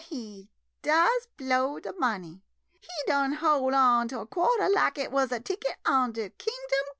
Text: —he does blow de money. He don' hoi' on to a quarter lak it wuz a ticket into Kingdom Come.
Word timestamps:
—he 0.01 0.49
does 0.81 1.27
blow 1.37 1.79
de 1.79 1.93
money. 1.93 2.41
He 2.73 2.89
don' 3.05 3.33
hoi' 3.33 3.71
on 3.75 4.07
to 4.07 4.21
a 4.21 4.25
quarter 4.25 4.67
lak 4.67 4.97
it 4.97 5.11
wuz 5.11 5.27
a 5.31 5.39
ticket 5.39 5.75
into 5.85 6.29
Kingdom 6.31 6.87
Come. 6.87 6.87